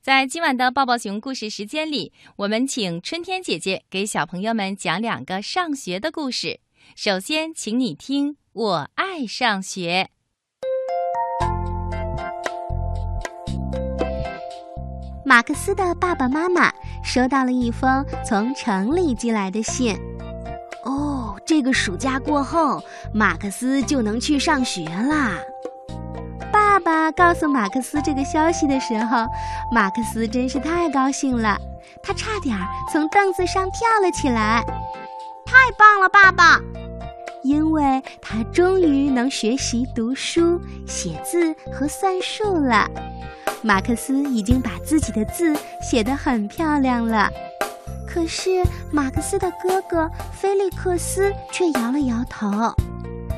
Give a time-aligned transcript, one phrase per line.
[0.00, 6.60] 在今晚的抱抱熊故事时间里，我们请春天姐姐给小朋友们讲两个上学的故事。
[6.94, 10.10] 首先，请你听《我爱上学》。
[15.24, 16.70] 马克思的爸爸妈妈
[17.02, 19.96] 收到了一封从城里寄来的信。
[20.84, 22.82] 哦，这个暑假过后，
[23.14, 25.38] 马克思就能去上学啦。
[26.74, 29.28] 爸爸告诉马克思这个消息的时候，
[29.70, 31.56] 马克思真是太高兴了，
[32.02, 32.58] 他差点
[32.92, 34.60] 从凳子上跳了起来。
[35.46, 36.60] 太棒了，爸爸！
[37.44, 42.90] 因为他终于能学习读书、写字和算术了。
[43.62, 47.30] 马克思已经把自己的字写得很漂亮了，
[48.04, 48.50] 可是
[48.90, 52.74] 马克思的哥哥菲利克斯却摇了摇头。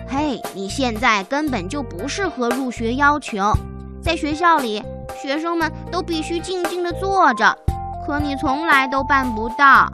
[0.09, 3.53] 嘿，你现在根本就不适合入学要求。
[4.03, 4.83] 在学校里，
[5.21, 7.59] 学生们都必须静静地坐着，
[8.07, 9.91] 可你从来都办不到。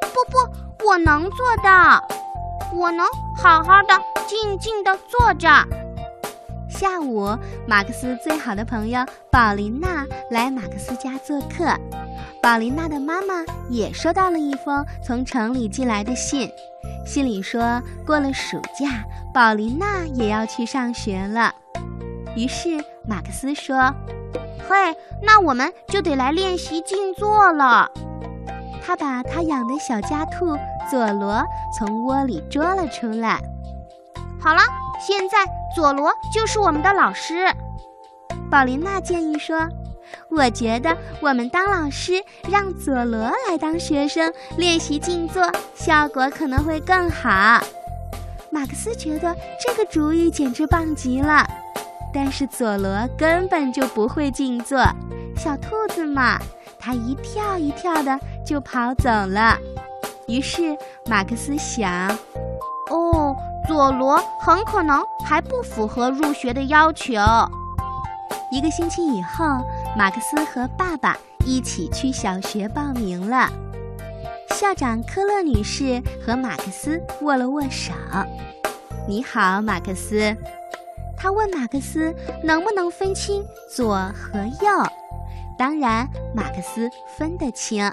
[0.00, 2.02] 不不，我能做到，
[2.74, 3.06] 我能
[3.40, 5.48] 好好的、静静地坐着。
[6.68, 7.36] 下午，
[7.66, 11.64] 马克思最好的朋友宝琳娜来马克思家做客。
[12.42, 16.50] 宝琳娜的妈妈也收到了一封从城里寄来的信，
[17.06, 21.54] 信里说过了暑假，宝琳娜也要去上学了。
[22.34, 23.94] 于是马克思说
[24.68, 27.90] ：“嘿，那我们就得来练习静坐了。”
[28.82, 30.56] 他把他养的小家兔
[30.90, 31.44] 佐罗
[31.76, 33.38] 从窝里捉了出来。
[34.40, 34.60] 好了，
[35.00, 35.38] 现在。
[35.72, 37.46] 佐罗就是我们的老师，
[38.50, 39.68] 宝琳娜建议说
[40.28, 45.42] ：“我觉得我们当老师，让佐罗来当学生练习静坐，
[45.74, 47.62] 效果可能会更好。”
[48.50, 51.46] 马克思觉得这个主意简直棒极了，
[52.12, 54.78] 但是佐罗根本就不会静坐，
[55.36, 56.38] 小兔子嘛，
[56.78, 59.56] 它一跳一跳的就跑走了。
[60.26, 62.08] 于是马克思想
[62.90, 63.34] ：“哦。”
[63.68, 67.12] 佐罗很可能还不符合入学的要求。
[68.50, 69.44] 一个星期以后，
[69.96, 73.50] 马克思和爸爸一起去小学报名了。
[74.50, 77.92] 校长科勒女士和马克思握了握手。
[79.08, 80.36] “你好，马克思。”
[81.16, 84.86] 他问马克思能不能分清左和右。
[85.58, 87.84] 当然，马克思分得清。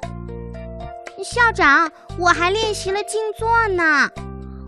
[1.24, 4.10] 校长，我还练习了静坐呢。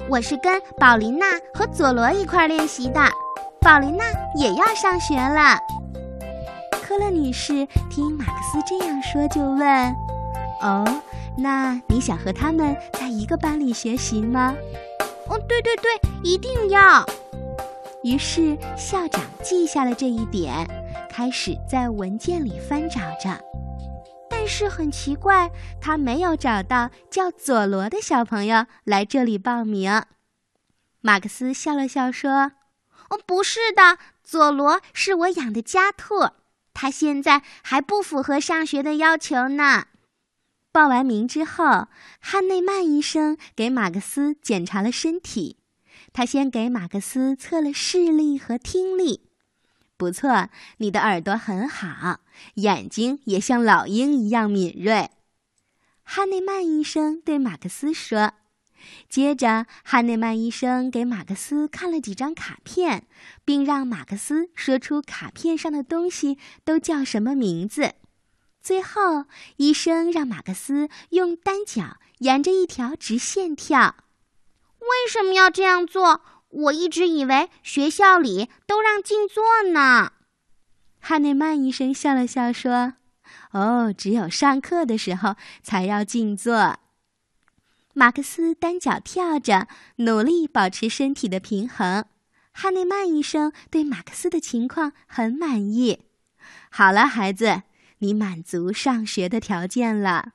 [0.09, 2.99] 我是跟宝琳娜和佐罗一块练习的，
[3.61, 4.03] 宝琳娜
[4.35, 5.57] 也要上学了。
[6.99, 9.95] 科勒女士听马克思这样说，就问
[10.61, 11.01] ：“哦，
[11.37, 14.53] 那你想和他们在一个班里学习吗
[15.29, 15.89] ？”“哦，对对对，
[16.25, 17.05] 一定要。”
[18.03, 20.67] 于是校长记下了这一点，
[21.09, 23.41] 开始在文件里翻找着。
[24.29, 25.49] 但是很奇怪，
[25.79, 30.03] 他没有找到叫佐罗的小朋友来这里报名。
[30.99, 32.51] 马克思笑了笑说
[33.09, 36.31] ：“哦，不是的，佐罗是我养的家兔，
[36.81, 39.87] 他现在还不符合上学的要求呢。”
[40.71, 41.89] 报完名之后，
[42.21, 45.57] 汉内曼医生给马克思检查了身体，
[46.13, 49.27] 他先给马克思测了视力和听力。
[49.97, 50.47] 不错，
[50.77, 52.21] 你的耳朵很好，
[52.53, 55.09] 眼睛也像老鹰一样敏锐。
[56.03, 58.31] 汉内曼医生对马克思说。
[59.07, 63.07] 接着，汉内曼医生给马克思看了几张卡片，
[63.45, 67.93] 并让马克思说出卡片上的东西都叫什么名字。
[68.61, 69.25] 最后，
[69.57, 73.95] 医生让马克思用单脚沿着一条直线跳。
[74.79, 76.21] 为什么要这样做？
[76.49, 80.13] 我一直以为学校里都让静坐呢。
[80.99, 82.93] 汉内曼医生笑了笑说
[83.53, 86.77] ：“哦，只有上课的时候才要静坐。”
[87.93, 89.67] 马克思单脚跳着，
[89.97, 92.05] 努力保持身体的平衡。
[92.51, 96.05] 汉内曼医生对马克思的情况很满意。
[96.69, 97.63] 好了，孩子，
[97.99, 100.33] 你满足上学的条件了。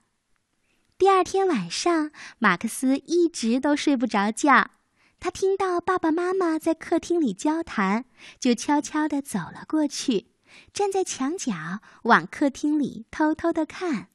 [0.97, 4.71] 第二天晚上，马克思一直都睡不着觉。
[5.21, 8.05] 他听到爸爸妈妈在客厅里交谈，
[8.39, 10.29] 就悄悄地走了过去，
[10.73, 14.09] 站在墙角往客厅里偷偷地看。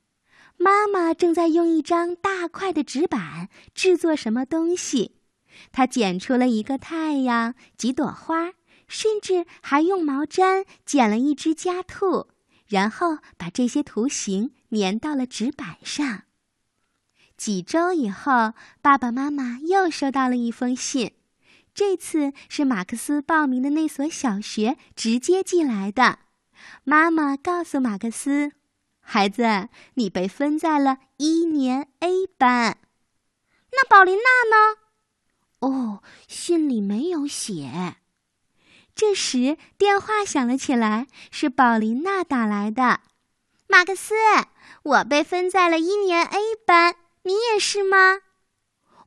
[0.62, 5.16] 妈妈正在用一张大块的纸板制作什么东西，
[5.72, 8.52] 她剪出了一个太阳、几朵花，
[8.86, 12.28] 甚至还用毛毡剪了一只家兔，
[12.68, 16.24] 然后把这些图形粘到了纸板上。
[17.38, 21.14] 几周以后，爸爸妈妈又收到了一封信，
[21.74, 26.20] 这次是马克思报名的那所小学直接寄来的。
[26.84, 28.52] 妈妈告诉马克思
[29.12, 32.78] ：“孩子，你被分在了一年 A 班。
[33.72, 34.78] 那宝琳娜呢？
[35.62, 37.96] 哦，信里没有写。
[38.94, 43.02] 这时电话响了起来，是宝琳娜打来的。
[43.68, 44.14] 马克思，
[44.84, 48.20] 我被分在了一年 A 班，你也是吗？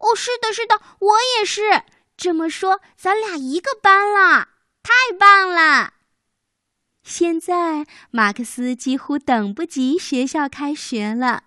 [0.00, 1.84] 哦，是的，是的，我也是。
[2.16, 4.49] 这么说，咱俩一个班了，
[4.82, 5.94] 太棒了！
[7.02, 11.44] 现在马克思几乎等不及学校开学了。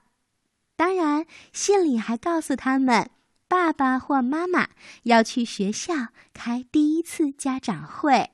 [0.76, 3.10] 当然，信里还告诉他们，
[3.48, 4.68] 爸爸或妈妈
[5.04, 8.32] 要去学校开第一次家长会。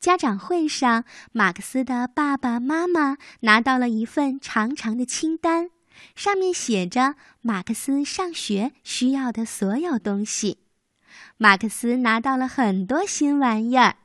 [0.00, 5.70] 家长会上，马克思的爸爸妈妈拿到了一份长长的清单，
[6.16, 10.58] 上面写着马克思上学需要的所有东西。
[11.36, 13.96] 马克思拿到了很多新玩意儿。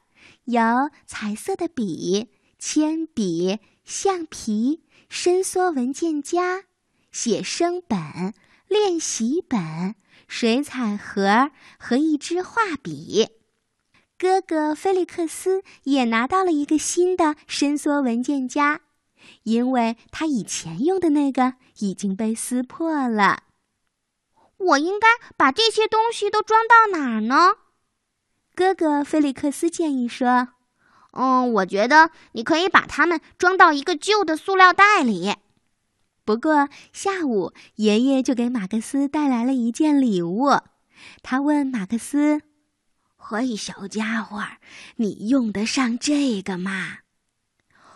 [0.46, 0.62] 有
[1.06, 2.30] 彩色的笔、
[2.60, 6.66] 铅笔、橡皮、伸缩文件夹、
[7.12, 8.34] 写生本、
[8.68, 9.96] 练习本、
[10.28, 13.30] 水彩盒和一支画笔。
[14.18, 18.82] 哥哥菲利克斯也拿到了一个新的伸缩文件夹，
[19.44, 23.44] 因为他以前用的那个已经被撕破了。
[24.58, 27.56] 我应该把这些东西都装到哪儿呢？
[28.56, 30.50] 哥哥菲利克斯建议说
[31.14, 35.36] ：“嗯，我觉得你可以把它们装到一个旧的塑料袋里。”
[36.26, 40.52] 不过下午，爷爷就给马克思带来了一件礼物。
[41.22, 42.42] 他问马克思
[43.18, 44.42] ：“嘿，小家伙，
[44.98, 47.00] 你用得上这个吗？”“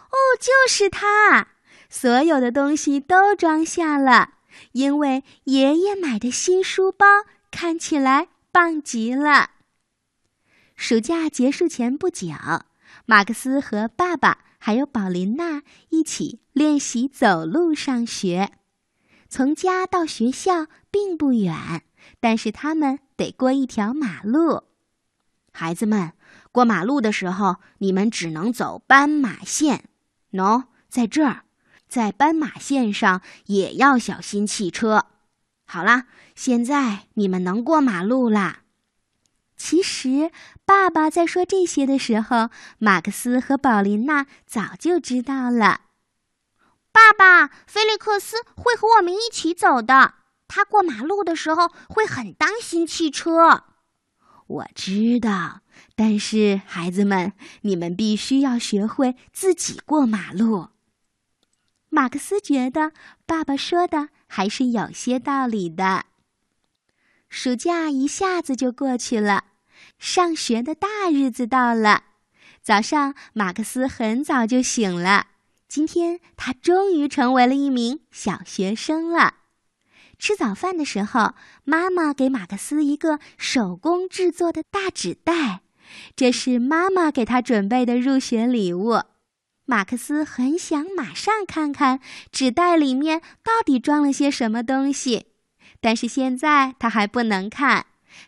[0.09, 1.49] 哦，就是它！
[1.89, 4.31] 所有的东西都装下了，
[4.71, 7.05] 因为爷爷买的新书包
[7.51, 9.51] 看起来棒极了。”
[10.77, 12.27] 暑假结束前不久，
[13.07, 18.51] 马克思和爸爸还有宝琳娜一起练习走路上学。
[19.27, 21.83] 从家到学校并不远，
[22.19, 24.65] 但是他们得过一条马路。
[25.51, 26.13] 孩子们，
[26.51, 29.85] 过马路的时候，你们只能走斑马线。
[30.31, 31.45] 喏，在这儿，
[31.89, 35.07] 在斑马线上也要小心汽车。
[35.65, 38.61] 好啦，现在你们能过马路啦。
[39.57, 40.31] 其实，
[40.65, 45.81] 爸爸在说这些的时候，马克思和宝琳娜早就知道了。
[46.91, 50.13] 爸爸，菲利克斯会和我们一起走的。
[50.47, 53.65] 他过马路的时候会很当心汽车。
[54.47, 55.61] 我知道，
[55.95, 60.69] 但是孩子们，你们必须要学会自己过马路。
[61.89, 62.91] 马克思觉得
[63.25, 66.05] 爸爸说的还是有些道理的。
[67.29, 69.43] 暑假一下子就过去了，
[69.97, 72.03] 上学的大日子到了。
[72.61, 75.27] 早上，马克思很早就醒了。
[75.67, 79.35] 今天他终于成为了一名小学生了。
[80.19, 81.33] 吃早饭的时候，
[81.63, 85.61] 妈妈给马克思一个手工制作的大纸袋，
[86.15, 89.03] 这是妈妈给他准备的入学礼物。
[89.65, 91.99] 马克思很想马上看看
[92.31, 95.27] 纸袋里面到底装了些什么东西。
[95.79, 97.85] 但是现在他还不能看，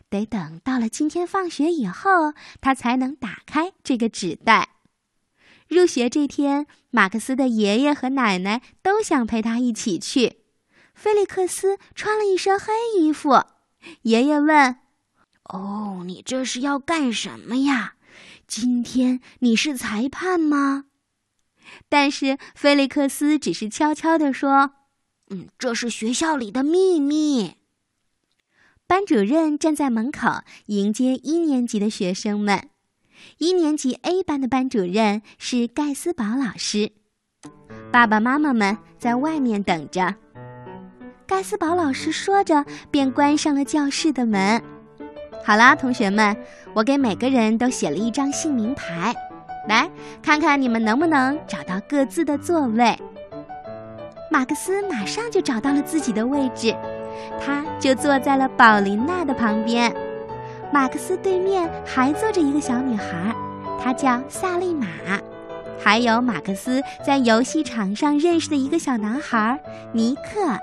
[0.08, 4.76] 得等到了今天放学以后，他才能打开这个纸袋。
[5.68, 10.38] 入学这天，马克思的爷爷和奶奶都想陪他一起去。
[10.94, 13.44] 菲利克斯穿了一身黑衣服，
[14.02, 14.76] 爷爷问
[15.44, 17.94] ：“哦，你这是要干什么呀？
[18.46, 20.86] 今天你是裁判吗？”
[21.88, 24.72] 但是菲利克斯只是悄悄地说。
[25.32, 27.54] 嗯，这是学校里的秘密。
[28.90, 30.28] 班主任站在门口
[30.66, 32.70] 迎接一年级的学生们。
[33.38, 36.90] 一年级 A 班的班主任是盖斯堡老师。
[37.92, 40.16] 爸爸妈妈们在外面等着。
[41.24, 44.60] 盖斯堡老师说着，便关上了教室的门。
[45.44, 46.36] 好啦，同学们，
[46.74, 49.14] 我给每个人都写了一张姓名牌，
[49.68, 49.88] 来
[50.20, 52.98] 看看你们能不能找到各自的座位。
[54.32, 56.74] 马克思马上就找到了自己的位置，
[57.40, 59.94] 他就坐在了宝琳娜的旁边。
[60.72, 63.34] 马克思对面还坐着一个小女孩，
[63.82, 64.86] 她叫萨利玛。
[65.82, 69.58] 还有马克思在游戏场上认识的一个小男孩
[69.92, 70.58] 尼克。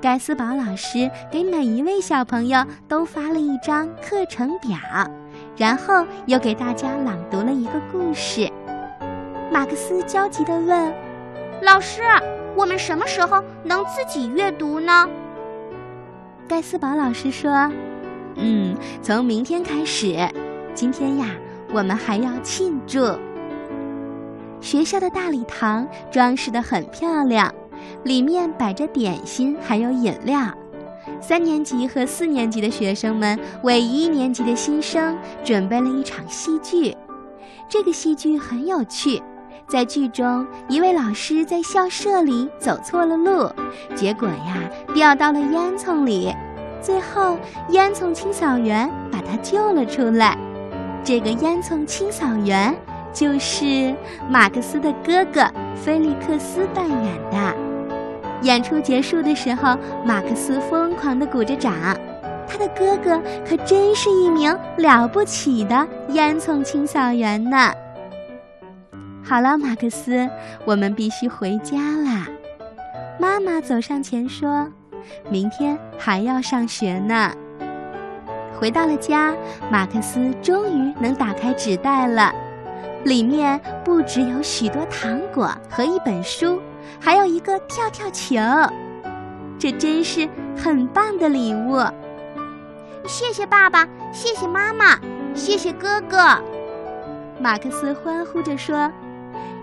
[0.00, 4.78] 盖斯堡老师给每一位小朋友都发了一张课程表，
[5.56, 8.50] 然后又给大家朗读了一个故事。
[9.50, 10.92] 马克思焦急地问
[11.62, 12.02] ：“老师。”
[12.56, 15.08] 我们什么时候能自己阅读呢？
[16.46, 17.50] 盖斯堡老师说
[18.36, 20.16] ：“嗯，从明天开始。
[20.74, 21.26] 今天呀，
[21.72, 23.00] 我们还要庆祝。”
[24.60, 27.52] 学校的大礼堂装饰得很漂亮，
[28.02, 30.52] 里面摆着点心，还有饮料。
[31.20, 36.94] 三年级和四年级的学生们为一年级的新生准备了一场戏剧。
[37.68, 39.22] 这个戏剧很有趣，
[39.66, 43.50] 在剧中，一位老师在校舍里走错了路，
[43.94, 44.56] 结果呀
[44.94, 46.34] 掉到了烟囱里，
[46.80, 47.38] 最后
[47.70, 50.36] 烟囱清扫员把他救了出来。
[51.02, 52.74] 这个烟囱清扫员
[53.12, 53.94] 就是
[54.28, 57.54] 马克思的哥哥菲利克斯扮演的。
[58.42, 61.72] 演出结束的时候，马克思疯狂地鼓着掌。
[62.46, 67.72] 他的哥哥可真是一名了不起的烟囱清扫员呢。
[69.26, 70.28] 好了，马克思，
[70.66, 72.28] 我们必须回家啦。
[73.18, 74.68] 妈妈走上前说
[75.30, 77.32] ：“明天还要上学呢。”
[78.60, 79.34] 回到了家，
[79.70, 82.32] 马克思终于能打开纸袋了。
[83.04, 86.60] 里面不只有许多糖果和一本书，
[87.00, 88.36] 还有一个跳跳球。
[89.58, 91.82] 这真是很棒的礼物。
[93.06, 94.98] 谢谢爸爸，谢谢妈妈，
[95.34, 96.38] 谢谢哥哥。
[97.40, 98.90] 马克思欢呼着说：“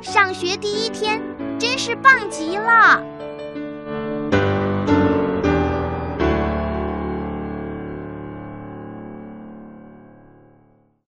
[0.01, 1.21] 上学第一天
[1.59, 3.03] 真是棒极了！”